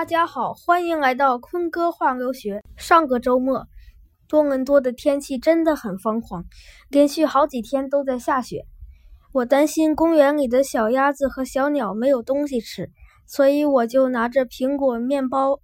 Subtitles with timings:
[0.00, 2.62] 大家好，欢迎来到坤哥话留学。
[2.74, 3.68] 上个周末，
[4.26, 6.42] 多伦多的天气真的很疯狂，
[6.88, 8.64] 连续好几天都在下雪。
[9.34, 12.90] 我担心公园里的小鸭子和小鸟没有东西吃，
[13.26, 15.60] 所以我就拿着苹果、面包，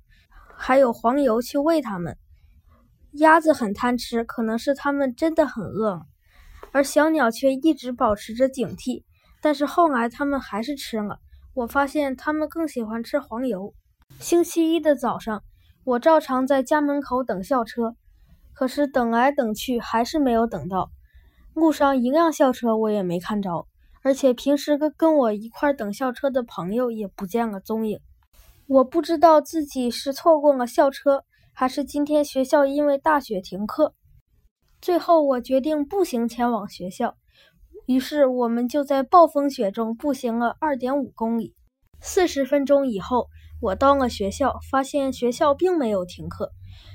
[0.55, 2.19] 还有黄油去喂它们。
[3.13, 6.03] 鸭子很贪吃，可能是它们真的很饿，
[6.73, 9.03] 而小鸟却一直保持着警惕。
[9.41, 11.21] 但是后来它们还是吃了，
[11.55, 13.73] 我发现它们更喜欢吃黄油。
[14.21, 15.43] 星期一的早上，
[15.85, 17.95] 我照常在家门口等校车，
[18.55, 20.91] 可是等来等去还是没有等到。
[21.55, 23.67] 路上一辆校车我也没看着，
[24.03, 28.01] 而且平时跟跟我一块等校车的朋友也不见了踪影。
[28.67, 31.23] 我不知道自己是错过了校车，
[31.53, 33.95] 还是今天学校因为大雪停课。
[34.81, 37.17] 最后，我决定步行前往学校。
[37.87, 41.55] 于是，我们就在暴风雪中步行了二点五公里。
[42.01, 43.29] 四十分钟以后，
[43.61, 46.53] 我到了学校，发现学校并没有停课，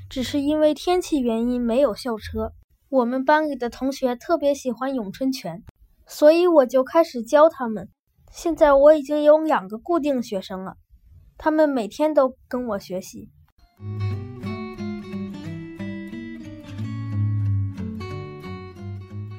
[0.09, 2.53] 只是因为天气原因没有校车。
[2.89, 5.63] 我们班里的同学特别喜欢咏春拳，
[6.05, 7.89] 所以我就开始教他们。
[8.31, 10.75] 现在我已经有两个固定学生了，
[11.37, 13.29] 他们每天都跟我学习。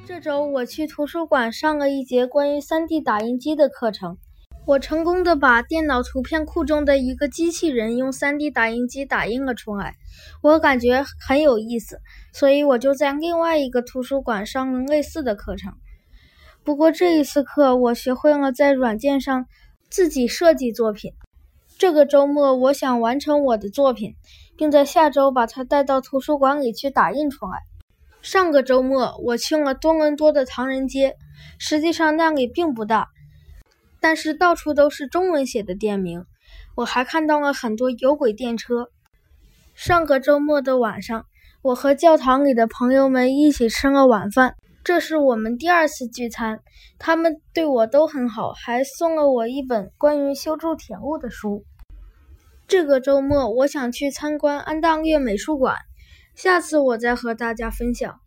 [0.05, 4.17] 这周我去图书馆上了一节关于 3D 打印机的课程，
[4.65, 9.95] 我成功的把电脑图片库中的一个机器人用 3D 打印机打印了出来。
[10.41, 11.99] 我感觉很有意思，
[12.31, 15.73] 所以我就在另外一个图书馆上了类似的课程。
[16.63, 19.47] 不过这一次课，我学会了在软件上
[19.89, 21.11] 自己设计作品。
[21.77, 24.15] 这个周末，我想完成我的作品，
[24.55, 27.59] 并在下周把它带到图书馆里去打印出来。
[28.21, 31.17] 上个周末，我去了多伦多的唐人街，
[31.59, 33.09] 实际上那里并不大，
[34.03, 36.25] 但是到处都是中文写的店名。
[36.75, 38.89] 我还看到了很多有轨电车。
[39.75, 41.25] 上个周末的晚上，
[41.61, 44.55] 我和教堂里的朋友们一起吃了晚饭。
[44.83, 46.59] 这是我们第二次聚餐，
[46.99, 51.63] 他们对我都很好，还送了我一本关于修筑铁路的书。
[52.67, 55.77] 这个周末，我想去参观安大略美术馆，
[56.35, 58.19] 下次我再和大家分享。